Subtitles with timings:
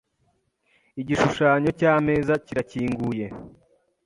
[1.01, 3.25] Igishushanyo cyameza kirakinguye.